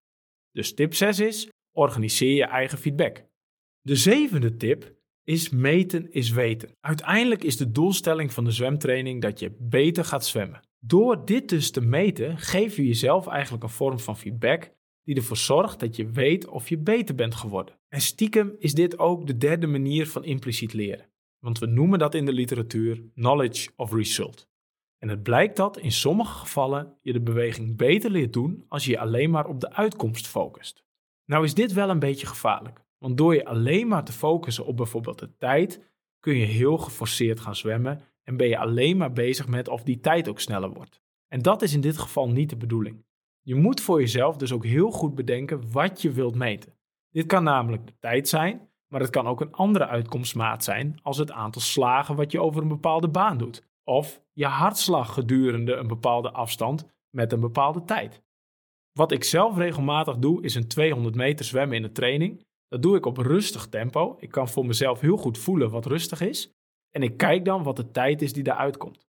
Dus 0.51 0.73
tip 0.73 0.93
6 0.93 1.19
is: 1.19 1.49
organiseer 1.71 2.35
je 2.35 2.45
eigen 2.45 2.77
feedback. 2.77 3.25
De 3.81 3.95
zevende 3.95 4.57
tip 4.57 4.95
is 5.23 5.49
meten 5.49 6.11
is 6.11 6.29
weten. 6.29 6.69
Uiteindelijk 6.79 7.43
is 7.43 7.57
de 7.57 7.71
doelstelling 7.71 8.33
van 8.33 8.43
de 8.43 8.51
zwemtraining 8.51 9.21
dat 9.21 9.39
je 9.39 9.55
beter 9.59 10.05
gaat 10.05 10.25
zwemmen. 10.25 10.61
Door 10.79 11.25
dit 11.25 11.49
dus 11.49 11.71
te 11.71 11.81
meten, 11.81 12.37
geef 12.37 12.75
je 12.75 12.87
jezelf 12.87 13.27
eigenlijk 13.27 13.63
een 13.63 13.69
vorm 13.69 13.99
van 13.99 14.17
feedback 14.17 14.71
die 15.03 15.15
ervoor 15.15 15.37
zorgt 15.37 15.79
dat 15.79 15.95
je 15.95 16.09
weet 16.09 16.47
of 16.47 16.69
je 16.69 16.77
beter 16.77 17.15
bent 17.15 17.35
geworden. 17.35 17.79
En 17.87 18.01
stiekem 18.01 18.55
is 18.59 18.73
dit 18.73 18.99
ook 18.99 19.27
de 19.27 19.37
derde 19.37 19.67
manier 19.67 20.07
van 20.07 20.23
impliciet 20.23 20.73
leren. 20.73 21.09
Want 21.39 21.59
we 21.59 21.65
noemen 21.65 21.99
dat 21.99 22.15
in 22.15 22.25
de 22.25 22.33
literatuur 22.33 23.03
knowledge 23.13 23.69
of 23.75 23.93
result. 23.93 24.49
En 24.97 25.09
het 25.09 25.23
blijkt 25.23 25.55
dat 25.55 25.77
in 25.77 25.91
sommige 25.91 26.37
gevallen 26.37 26.97
je 27.01 27.13
de 27.13 27.21
beweging 27.21 27.77
beter 27.77 28.11
leert 28.11 28.33
doen 28.33 28.65
als 28.67 28.85
je 28.85 28.91
je 28.91 28.99
alleen 28.99 29.29
maar 29.29 29.47
op 29.47 29.59
de 29.59 29.73
uitkomst 29.73 30.27
focust. 30.27 30.83
Nou 31.25 31.43
is 31.43 31.53
dit 31.53 31.73
wel 31.73 31.89
een 31.89 31.99
beetje 31.99 32.27
gevaarlijk, 32.27 32.85
want 32.97 33.17
door 33.17 33.35
je 33.35 33.45
alleen 33.45 33.87
maar 33.87 34.03
te 34.03 34.11
focussen 34.11 34.65
op 34.65 34.77
bijvoorbeeld 34.77 35.19
de 35.19 35.37
tijd, 35.37 35.91
kun 36.19 36.35
je 36.35 36.45
heel 36.45 36.77
geforceerd 36.77 37.39
gaan 37.39 37.55
zwemmen 37.55 38.01
en 38.23 38.37
ben 38.37 38.47
je 38.47 38.57
alleen 38.57 38.97
maar 38.97 39.13
bezig 39.13 39.47
met 39.47 39.67
of 39.67 39.83
die 39.83 39.99
tijd 39.99 40.27
ook 40.27 40.39
sneller 40.39 40.73
wordt. 40.73 41.01
En 41.27 41.41
dat 41.41 41.61
is 41.61 41.73
in 41.73 41.81
dit 41.81 41.97
geval 41.97 42.29
niet 42.29 42.49
de 42.49 42.57
bedoeling. 42.57 43.03
Je 43.41 43.55
moet 43.55 43.81
voor 43.81 43.99
jezelf 43.99 44.37
dus 44.37 44.51
ook 44.51 44.65
heel 44.65 44.91
goed 44.91 45.15
bedenken 45.15 45.71
wat 45.71 46.01
je 46.01 46.11
wilt 46.11 46.35
meten. 46.35 46.73
Dit 47.09 47.25
kan 47.25 47.43
namelijk 47.43 47.87
de 47.87 47.93
tijd 47.99 48.27
zijn, 48.27 48.69
maar 48.87 49.01
het 49.01 49.09
kan 49.09 49.27
ook 49.27 49.41
een 49.41 49.53
andere 49.53 49.87
uitkomstmaat 49.87 50.63
zijn 50.63 50.99
als 51.01 51.17
het 51.17 51.31
aantal 51.31 51.61
slagen 51.61 52.15
wat 52.15 52.31
je 52.31 52.41
over 52.41 52.61
een 52.61 52.67
bepaalde 52.67 53.07
baan 53.07 53.37
doet. 53.37 53.69
Of 53.83 54.21
je 54.33 54.45
hartslag 54.45 55.13
gedurende 55.13 55.73
een 55.73 55.87
bepaalde 55.87 56.31
afstand 56.31 56.85
met 57.09 57.31
een 57.31 57.39
bepaalde 57.39 57.83
tijd. 57.83 58.23
Wat 58.91 59.11
ik 59.11 59.23
zelf 59.23 59.57
regelmatig 59.57 60.17
doe 60.17 60.43
is 60.43 60.55
een 60.55 60.67
200 60.67 61.15
meter 61.15 61.45
zwemmen 61.45 61.75
in 61.75 61.81
de 61.81 61.91
training. 61.91 62.45
Dat 62.67 62.81
doe 62.81 62.95
ik 62.95 63.05
op 63.05 63.17
rustig 63.17 63.67
tempo. 63.67 64.15
Ik 64.19 64.31
kan 64.31 64.47
voor 64.47 64.65
mezelf 64.65 64.99
heel 64.99 65.17
goed 65.17 65.37
voelen 65.37 65.69
wat 65.69 65.85
rustig 65.85 66.21
is. 66.21 66.53
En 66.89 67.03
ik 67.03 67.17
kijk 67.17 67.45
dan 67.45 67.63
wat 67.63 67.75
de 67.75 67.91
tijd 67.91 68.21
is 68.21 68.33
die 68.33 68.43
daaruit 68.43 68.77
komt. 68.77 69.09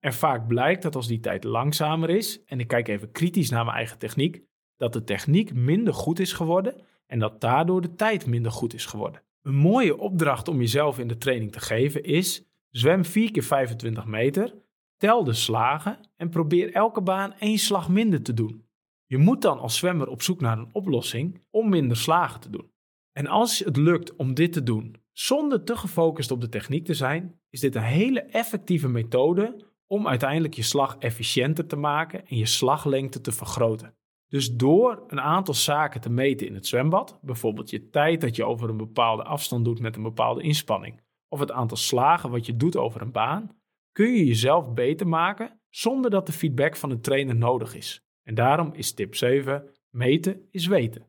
En 0.00 0.12
vaak 0.12 0.46
blijkt 0.46 0.82
dat 0.82 0.94
als 0.94 1.06
die 1.06 1.20
tijd 1.20 1.44
langzamer 1.44 2.10
is, 2.10 2.44
en 2.44 2.60
ik 2.60 2.66
kijk 2.66 2.88
even 2.88 3.10
kritisch 3.10 3.50
naar 3.50 3.64
mijn 3.64 3.76
eigen 3.76 3.98
techniek, 3.98 4.42
dat 4.76 4.92
de 4.92 5.04
techniek 5.04 5.54
minder 5.54 5.94
goed 5.94 6.18
is 6.18 6.32
geworden 6.32 6.74
en 7.06 7.18
dat 7.18 7.40
daardoor 7.40 7.80
de 7.80 7.94
tijd 7.94 8.26
minder 8.26 8.52
goed 8.52 8.74
is 8.74 8.86
geworden. 8.86 9.22
Een 9.42 9.54
mooie 9.54 9.98
opdracht 9.98 10.48
om 10.48 10.58
jezelf 10.58 10.98
in 10.98 11.08
de 11.08 11.18
training 11.18 11.52
te 11.52 11.60
geven 11.60 12.02
is: 12.02 12.44
zwem 12.70 13.04
4 13.04 13.30
keer 13.30 13.42
25 13.42 14.04
meter, 14.04 14.54
tel 14.96 15.24
de 15.24 15.32
slagen 15.32 15.98
en 16.16 16.28
probeer 16.28 16.72
elke 16.72 17.02
baan 17.02 17.34
één 17.38 17.58
slag 17.58 17.88
minder 17.88 18.22
te 18.22 18.34
doen. 18.34 18.66
Je 19.06 19.18
moet 19.18 19.42
dan 19.42 19.58
als 19.58 19.76
zwemmer 19.76 20.08
op 20.08 20.22
zoek 20.22 20.40
naar 20.40 20.58
een 20.58 20.70
oplossing 20.72 21.42
om 21.50 21.68
minder 21.68 21.96
slagen 21.96 22.40
te 22.40 22.50
doen. 22.50 22.70
En 23.12 23.26
als 23.26 23.58
het 23.58 23.76
lukt 23.76 24.16
om 24.16 24.34
dit 24.34 24.52
te 24.52 24.62
doen 24.62 24.96
zonder 25.12 25.64
te 25.64 25.76
gefocust 25.76 26.30
op 26.30 26.40
de 26.40 26.48
techniek 26.48 26.84
te 26.84 26.94
zijn, 26.94 27.40
is 27.50 27.60
dit 27.60 27.74
een 27.74 27.82
hele 27.82 28.20
effectieve 28.20 28.88
methode 28.88 29.66
om 29.88 30.08
uiteindelijk 30.08 30.54
je 30.54 30.62
slag 30.62 30.96
efficiënter 30.98 31.66
te 31.66 31.76
maken 31.76 32.26
en 32.26 32.36
je 32.36 32.46
slaglengte 32.46 33.20
te 33.20 33.32
vergroten. 33.32 33.96
Dus 34.28 34.54
door 34.54 35.04
een 35.06 35.20
aantal 35.20 35.54
zaken 35.54 36.00
te 36.00 36.10
meten 36.10 36.46
in 36.46 36.54
het 36.54 36.66
zwembad, 36.66 37.18
bijvoorbeeld 37.22 37.70
je 37.70 37.88
tijd 37.88 38.20
dat 38.20 38.36
je 38.36 38.44
over 38.44 38.68
een 38.68 38.76
bepaalde 38.76 39.22
afstand 39.22 39.64
doet 39.64 39.80
met 39.80 39.96
een 39.96 40.02
bepaalde 40.02 40.42
inspanning, 40.42 41.00
of 41.28 41.40
het 41.40 41.50
aantal 41.50 41.76
slagen 41.76 42.30
wat 42.30 42.46
je 42.46 42.56
doet 42.56 42.76
over 42.76 43.02
een 43.02 43.12
baan, 43.12 43.56
kun 43.92 44.12
je 44.12 44.26
jezelf 44.26 44.72
beter 44.72 45.08
maken 45.08 45.60
zonder 45.68 46.10
dat 46.10 46.26
de 46.26 46.32
feedback 46.32 46.76
van 46.76 46.88
de 46.88 47.00
trainer 47.00 47.36
nodig 47.36 47.74
is. 47.74 48.02
En 48.22 48.34
daarom 48.34 48.72
is 48.72 48.92
tip 48.92 49.14
7: 49.14 49.70
meten 49.90 50.48
is 50.50 50.66
weten. 50.66 51.06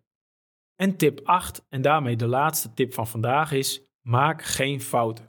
En 0.75 0.97
tip 0.97 1.19
8, 1.23 1.65
en 1.69 1.81
daarmee 1.81 2.15
de 2.15 2.27
laatste 2.27 2.73
tip 2.73 2.93
van 2.93 3.07
vandaag 3.07 3.51
is: 3.51 3.81
maak 4.01 4.41
geen 4.41 4.81
fouten. 4.81 5.28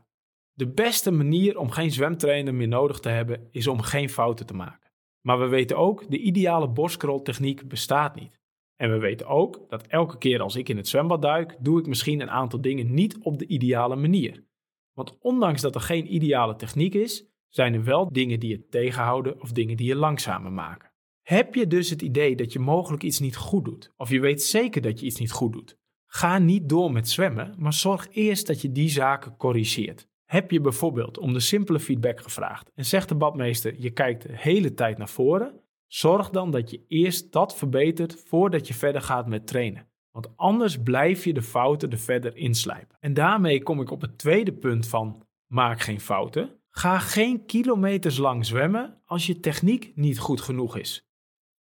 De 0.60 0.72
beste 0.72 1.10
manier 1.10 1.58
om 1.58 1.70
geen 1.70 1.90
zwemtrainer 1.90 2.54
meer 2.54 2.68
nodig 2.68 3.00
te 3.00 3.08
hebben 3.08 3.48
is 3.50 3.66
om 3.66 3.80
geen 3.80 4.08
fouten 4.08 4.46
te 4.46 4.54
maken. 4.54 4.90
Maar 5.20 5.38
we 5.38 5.48
weten 5.48 5.76
ook, 5.76 6.10
de 6.10 6.18
ideale 6.18 6.68
borstkroltechniek 6.68 7.68
bestaat 7.68 8.14
niet. 8.14 8.40
En 8.76 8.90
we 8.90 8.98
weten 8.98 9.26
ook 9.26 9.64
dat 9.68 9.86
elke 9.86 10.18
keer 10.18 10.40
als 10.40 10.56
ik 10.56 10.68
in 10.68 10.76
het 10.76 10.88
zwembad 10.88 11.22
duik, 11.22 11.56
doe 11.60 11.78
ik 11.78 11.86
misschien 11.86 12.20
een 12.20 12.30
aantal 12.30 12.60
dingen 12.60 12.94
niet 12.94 13.18
op 13.18 13.38
de 13.38 13.46
ideale 13.46 13.96
manier. 13.96 14.44
Want 14.92 15.18
ondanks 15.20 15.60
dat 15.60 15.74
er 15.74 15.80
geen 15.80 16.14
ideale 16.14 16.56
techniek 16.56 16.94
is, 16.94 17.26
zijn 17.48 17.74
er 17.74 17.84
wel 17.84 18.12
dingen 18.12 18.40
die 18.40 18.50
je 18.50 18.66
tegenhouden 18.66 19.40
of 19.40 19.52
dingen 19.52 19.76
die 19.76 19.86
je 19.86 19.96
langzamer 19.96 20.52
maken. 20.52 20.92
Heb 21.22 21.54
je 21.54 21.66
dus 21.66 21.90
het 21.90 22.02
idee 22.02 22.36
dat 22.36 22.52
je 22.52 22.58
mogelijk 22.58 23.02
iets 23.02 23.18
niet 23.18 23.36
goed 23.36 23.64
doet, 23.64 23.92
of 23.96 24.10
je 24.10 24.20
weet 24.20 24.42
zeker 24.42 24.82
dat 24.82 25.00
je 25.00 25.06
iets 25.06 25.18
niet 25.18 25.32
goed 25.32 25.52
doet, 25.52 25.76
ga 26.06 26.38
niet 26.38 26.68
door 26.68 26.92
met 26.92 27.08
zwemmen, 27.08 27.54
maar 27.58 27.72
zorg 27.72 28.08
eerst 28.10 28.46
dat 28.46 28.60
je 28.60 28.72
die 28.72 28.88
zaken 28.88 29.36
corrigeert. 29.36 30.08
Heb 30.30 30.50
je 30.50 30.60
bijvoorbeeld 30.60 31.18
om 31.18 31.32
de 31.32 31.40
simpele 31.40 31.80
feedback 31.80 32.20
gevraagd 32.20 32.70
en 32.74 32.84
zegt 32.84 33.08
de 33.08 33.14
badmeester 33.14 33.74
je 33.78 33.90
kijkt 33.90 34.22
de 34.22 34.32
hele 34.32 34.74
tijd 34.74 34.98
naar 34.98 35.08
voren, 35.08 35.60
zorg 35.86 36.30
dan 36.30 36.50
dat 36.50 36.70
je 36.70 36.84
eerst 36.88 37.32
dat 37.32 37.56
verbetert 37.56 38.22
voordat 38.26 38.68
je 38.68 38.74
verder 38.74 39.00
gaat 39.00 39.26
met 39.26 39.46
trainen. 39.46 39.88
Want 40.10 40.36
anders 40.36 40.82
blijf 40.82 41.24
je 41.24 41.32
de 41.32 41.42
fouten 41.42 41.90
er 41.90 41.98
verder 41.98 42.36
inslijpen. 42.36 42.96
En 43.00 43.14
daarmee 43.14 43.62
kom 43.62 43.80
ik 43.80 43.90
op 43.90 44.00
het 44.00 44.18
tweede 44.18 44.52
punt 44.52 44.88
van 44.88 45.26
maak 45.46 45.80
geen 45.80 46.00
fouten. 46.00 46.60
Ga 46.70 46.98
geen 46.98 47.44
kilometers 47.46 48.16
lang 48.16 48.46
zwemmen 48.46 49.00
als 49.04 49.26
je 49.26 49.40
techniek 49.40 49.92
niet 49.94 50.18
goed 50.18 50.40
genoeg 50.40 50.76
is. 50.76 51.08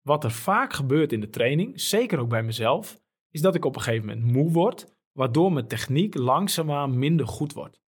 Wat 0.02 0.24
er 0.24 0.32
vaak 0.32 0.72
gebeurt 0.72 1.12
in 1.12 1.20
de 1.20 1.30
training, 1.30 1.80
zeker 1.80 2.18
ook 2.18 2.28
bij 2.28 2.42
mezelf, 2.42 3.00
is 3.30 3.40
dat 3.40 3.54
ik 3.54 3.64
op 3.64 3.76
een 3.76 3.82
gegeven 3.82 4.06
moment 4.06 4.32
moe 4.32 4.50
word, 4.50 4.86
waardoor 5.12 5.52
mijn 5.52 5.66
techniek 5.66 6.14
langzaamaan 6.14 6.98
minder 6.98 7.26
goed 7.26 7.52
wordt. 7.52 7.80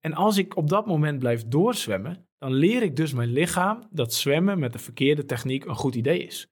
En 0.00 0.14
als 0.14 0.36
ik 0.36 0.56
op 0.56 0.68
dat 0.68 0.86
moment 0.86 1.18
blijf 1.18 1.48
doorzwemmen, 1.48 2.28
dan 2.38 2.52
leer 2.52 2.82
ik 2.82 2.96
dus 2.96 3.12
mijn 3.12 3.32
lichaam 3.32 3.88
dat 3.90 4.14
zwemmen 4.14 4.58
met 4.58 4.72
de 4.72 4.78
verkeerde 4.78 5.24
techniek 5.24 5.64
een 5.64 5.74
goed 5.74 5.94
idee 5.94 6.24
is. 6.24 6.46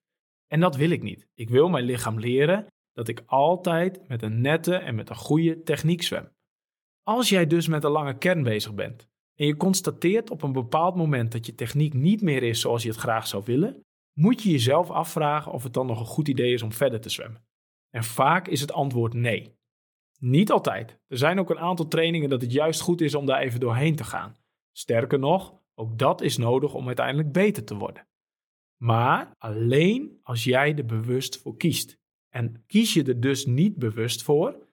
En 0.46 0.60
dat 0.60 0.76
wil 0.76 0.90
ik 0.90 1.02
niet. 1.02 1.28
Ik 1.34 1.48
wil 1.48 1.68
mijn 1.68 1.84
lichaam 1.84 2.20
leren 2.20 2.66
dat 2.92 3.08
ik 3.08 3.22
altijd 3.26 4.08
met 4.08 4.22
een 4.22 4.40
nette 4.40 4.74
en 4.74 4.94
met 4.94 5.10
een 5.10 5.16
goede 5.16 5.62
techniek 5.62 6.02
zwem. 6.02 6.34
Als 7.02 7.28
jij 7.28 7.46
dus 7.46 7.68
met 7.68 7.84
een 7.84 7.90
lange 7.90 8.18
kern 8.18 8.42
bezig 8.42 8.74
bent 8.74 9.08
en 9.34 9.46
je 9.46 9.56
constateert 9.56 10.30
op 10.30 10.42
een 10.42 10.52
bepaald 10.52 10.96
moment 10.96 11.32
dat 11.32 11.46
je 11.46 11.54
techniek 11.54 11.94
niet 11.94 12.22
meer 12.22 12.42
is 12.42 12.60
zoals 12.60 12.82
je 12.82 12.88
het 12.88 12.98
graag 12.98 13.26
zou 13.26 13.42
willen, 13.46 13.84
moet 14.18 14.42
je 14.42 14.50
jezelf 14.50 14.90
afvragen 14.90 15.52
of 15.52 15.62
het 15.62 15.72
dan 15.72 15.86
nog 15.86 16.00
een 16.00 16.06
goed 16.06 16.28
idee 16.28 16.52
is 16.52 16.62
om 16.62 16.72
verder 16.72 17.00
te 17.00 17.08
zwemmen. 17.08 17.44
En 17.90 18.04
vaak 18.04 18.48
is 18.48 18.60
het 18.60 18.72
antwoord 18.72 19.14
nee. 19.14 19.54
Niet 20.18 20.50
altijd. 20.50 20.98
Er 21.06 21.18
zijn 21.18 21.38
ook 21.38 21.50
een 21.50 21.58
aantal 21.58 21.88
trainingen 21.88 22.28
dat 22.28 22.42
het 22.42 22.52
juist 22.52 22.80
goed 22.80 23.00
is 23.00 23.14
om 23.14 23.26
daar 23.26 23.40
even 23.40 23.60
doorheen 23.60 23.96
te 23.96 24.04
gaan. 24.04 24.36
Sterker 24.72 25.18
nog, 25.18 25.54
ook 25.74 25.98
dat 25.98 26.20
is 26.20 26.36
nodig 26.36 26.74
om 26.74 26.86
uiteindelijk 26.86 27.32
beter 27.32 27.64
te 27.64 27.76
worden. 27.76 28.08
Maar 28.76 29.34
alleen 29.38 30.18
als 30.22 30.44
jij 30.44 30.76
er 30.76 30.86
bewust 30.86 31.40
voor 31.40 31.56
kiest. 31.56 31.98
En 32.28 32.64
kies 32.66 32.94
je 32.94 33.04
er 33.04 33.20
dus 33.20 33.46
niet 33.46 33.78
bewust 33.78 34.22
voor 34.22 34.66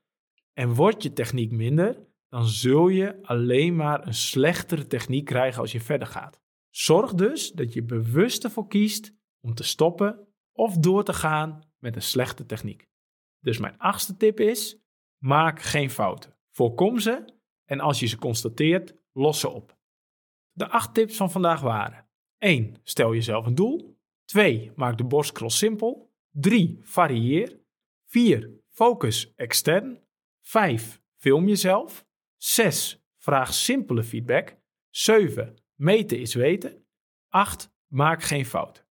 en 0.54 0.74
wordt 0.74 1.04
je 1.04 1.14
techniek 1.14 1.52
minder, 1.52 2.08
dan 2.28 2.46
zul 2.46 2.88
je 2.88 3.24
alleen 3.24 3.76
maar 3.76 4.08
een 4.08 4.14
slechtere 4.14 4.88
techniek 4.88 5.26
krijgen 5.26 5.62
als 5.62 5.72
je 5.72 5.82
verder 5.82 6.08
gaat. 6.08 6.42
Zorg 6.70 7.14
dus 7.14 7.52
dat 7.52 7.74
je 7.74 7.84
bewust 7.84 8.44
ervoor 8.44 8.68
kiest 8.68 9.14
om 9.42 9.54
te 9.54 9.64
stoppen 9.64 10.28
of 10.52 10.78
door 10.78 11.04
te 11.04 11.14
gaan 11.14 11.62
met 11.78 11.96
een 11.96 12.02
slechte 12.02 12.46
techniek. 12.46 12.88
Dus 13.40 13.58
mijn 13.58 13.78
achtste 13.78 14.18
tip 14.18 14.40
is: 14.40 14.83
maak 15.24 15.62
geen 15.62 15.90
fouten. 15.90 16.36
Voorkom 16.50 17.00
ze 17.00 17.26
en 17.66 17.80
als 17.80 18.00
je 18.00 18.06
ze 18.06 18.18
constateert, 18.18 18.96
los 19.14 19.40
ze 19.40 19.50
op. 19.50 19.78
De 20.52 20.70
acht 20.70 20.94
tips 20.94 21.16
van 21.16 21.32
vandaag 21.32 21.62
waren: 21.62 22.08
1. 22.38 22.76
Stel 22.84 23.14
jezelf 23.14 23.46
een 23.46 23.56
doel. 23.56 23.98
2. 24.26 24.72
Maak 24.76 24.98
de 24.98 25.04
borstcross 25.04 25.58
simpel. 25.58 26.12
3. 26.32 26.80
Varieer. 26.82 27.60
4. 28.06 28.50
Focus 28.70 29.34
extern. 29.36 30.02
5. 30.42 31.02
Film 31.16 31.48
jezelf. 31.48 32.06
6. 32.38 33.04
Vraag 33.18 33.54
simpele 33.54 34.04
feedback. 34.04 34.58
7. 34.90 35.56
Meten 35.76 36.20
is 36.20 36.34
weten. 36.34 36.86
8. 37.28 37.72
Maak 37.88 38.24
geen 38.24 38.46
fout. 38.46 38.83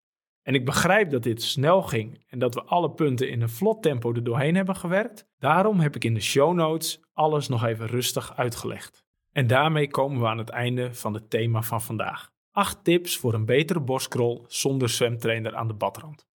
En 0.42 0.54
ik 0.54 0.64
begrijp 0.64 1.10
dat 1.10 1.22
dit 1.22 1.42
snel 1.42 1.82
ging 1.82 2.24
en 2.28 2.38
dat 2.38 2.54
we 2.54 2.62
alle 2.62 2.90
punten 2.90 3.30
in 3.30 3.42
een 3.42 3.48
vlot 3.48 3.82
tempo 3.82 4.14
er 4.14 4.24
doorheen 4.24 4.56
hebben 4.56 4.76
gewerkt. 4.76 5.28
Daarom 5.38 5.80
heb 5.80 5.96
ik 5.96 6.04
in 6.04 6.14
de 6.14 6.20
show 6.20 6.54
notes 6.54 7.00
alles 7.12 7.48
nog 7.48 7.64
even 7.64 7.86
rustig 7.86 8.36
uitgelegd. 8.36 9.04
En 9.32 9.46
daarmee 9.46 9.88
komen 9.88 10.20
we 10.20 10.26
aan 10.26 10.38
het 10.38 10.50
einde 10.50 10.94
van 10.94 11.14
het 11.14 11.30
thema 11.30 11.62
van 11.62 11.82
vandaag. 11.82 12.30
8 12.50 12.84
tips 12.84 13.16
voor 13.16 13.34
een 13.34 13.44
betere 13.44 13.80
borstkrol 13.80 14.44
zonder 14.46 14.88
zwemtrainer 14.88 15.54
aan 15.56 15.68
de 15.68 15.74
badrand. 15.74 16.26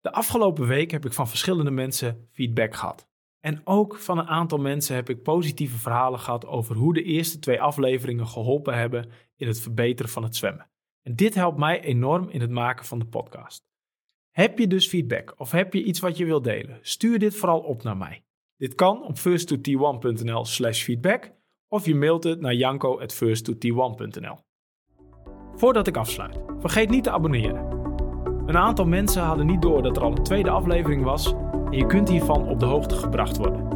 De 0.00 0.12
afgelopen 0.12 0.66
week 0.66 0.90
heb 0.90 1.04
ik 1.04 1.12
van 1.12 1.28
verschillende 1.28 1.70
mensen 1.70 2.28
feedback 2.32 2.74
gehad. 2.74 3.08
En 3.40 3.60
ook 3.64 3.96
van 3.96 4.18
een 4.18 4.28
aantal 4.28 4.58
mensen 4.58 4.94
heb 4.94 5.08
ik 5.08 5.22
positieve 5.22 5.78
verhalen 5.78 6.20
gehad 6.20 6.46
over 6.46 6.76
hoe 6.76 6.94
de 6.94 7.02
eerste 7.02 7.38
twee 7.38 7.60
afleveringen 7.60 8.26
geholpen 8.26 8.74
hebben 8.74 9.10
in 9.36 9.46
het 9.46 9.60
verbeteren 9.60 10.10
van 10.10 10.22
het 10.22 10.36
zwemmen. 10.36 10.70
En 11.06 11.16
dit 11.16 11.34
helpt 11.34 11.58
mij 11.58 11.80
enorm 11.80 12.28
in 12.28 12.40
het 12.40 12.50
maken 12.50 12.84
van 12.84 12.98
de 12.98 13.06
podcast. 13.06 13.64
Heb 14.30 14.58
je 14.58 14.66
dus 14.66 14.88
feedback 14.88 15.34
of 15.36 15.50
heb 15.50 15.72
je 15.72 15.82
iets 15.82 16.00
wat 16.00 16.16
je 16.16 16.24
wilt 16.24 16.44
delen? 16.44 16.78
Stuur 16.82 17.18
dit 17.18 17.36
vooral 17.36 17.60
op 17.60 17.82
naar 17.82 17.96
mij. 17.96 18.24
Dit 18.56 18.74
kan 18.74 19.02
op 19.02 19.18
first2t1.nl 19.18 20.44
slash 20.44 20.82
feedback 20.82 21.32
of 21.68 21.86
je 21.86 21.94
mailt 21.94 22.24
het 22.24 22.40
naar 22.40 22.54
janko@first2t1.nl. 22.54 24.38
Voordat 25.54 25.86
ik 25.86 25.96
afsluit, 25.96 26.38
vergeet 26.58 26.90
niet 26.90 27.04
te 27.04 27.10
abonneren. 27.10 27.64
Een 28.46 28.56
aantal 28.56 28.86
mensen 28.86 29.22
hadden 29.22 29.46
niet 29.46 29.62
door 29.62 29.82
dat 29.82 29.96
er 29.96 30.02
al 30.02 30.16
een 30.16 30.24
tweede 30.24 30.50
aflevering 30.50 31.02
was 31.02 31.32
en 31.64 31.76
je 31.76 31.86
kunt 31.86 32.08
hiervan 32.08 32.48
op 32.48 32.58
de 32.58 32.66
hoogte 32.66 32.94
gebracht 32.94 33.36
worden. 33.36 33.68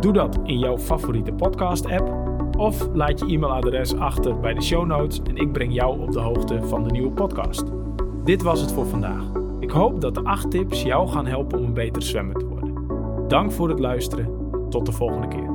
Doe 0.00 0.12
dat 0.12 0.38
in 0.44 0.58
jouw 0.58 0.78
favoriete 0.78 1.32
podcast-app 1.32 2.27
of 2.58 2.88
laat 2.92 3.18
je 3.18 3.26
e-mailadres 3.26 3.96
achter 3.96 4.40
bij 4.40 4.54
de 4.54 4.62
show 4.62 4.86
notes 4.86 5.20
en 5.22 5.36
ik 5.36 5.52
breng 5.52 5.74
jou 5.74 6.00
op 6.00 6.12
de 6.12 6.20
hoogte 6.20 6.62
van 6.62 6.84
de 6.84 6.90
nieuwe 6.90 7.10
podcast. 7.10 7.64
Dit 8.24 8.42
was 8.42 8.60
het 8.60 8.72
voor 8.72 8.86
vandaag. 8.86 9.22
Ik 9.60 9.70
hoop 9.70 10.00
dat 10.00 10.14
de 10.14 10.22
8 10.22 10.50
tips 10.50 10.82
jou 10.82 11.08
gaan 11.08 11.26
helpen 11.26 11.58
om 11.58 11.64
een 11.64 11.74
beter 11.74 12.02
zwemmer 12.02 12.36
te 12.36 12.46
worden. 12.46 12.74
Dank 13.28 13.52
voor 13.52 13.68
het 13.68 13.78
luisteren. 13.78 14.36
Tot 14.70 14.86
de 14.86 14.92
volgende 14.92 15.28
keer. 15.28 15.47